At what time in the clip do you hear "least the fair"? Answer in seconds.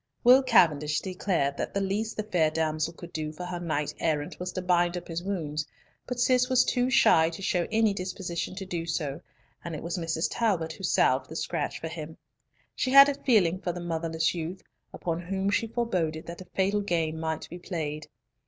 1.79-2.49